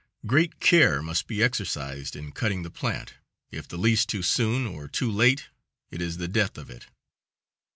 Great 0.25 0.59
care 0.59 0.99
must 1.03 1.27
be 1.27 1.43
exercised 1.43 2.15
in 2.15 2.31
cutting 2.31 2.63
the 2.63 2.71
plant 2.71 3.13
if 3.51 3.67
the 3.67 3.77
least 3.77 4.09
too 4.09 4.23
soon 4.23 4.65
or 4.65 4.87
too 4.87 5.11
late, 5.11 5.49
it 5.91 6.01
is 6.01 6.17
the 6.17 6.27
death 6.27 6.57
of 6.57 6.71
it. 6.71 6.87